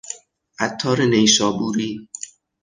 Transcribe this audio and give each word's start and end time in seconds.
عطار 0.59 1.01
نیشابوری 1.05 2.07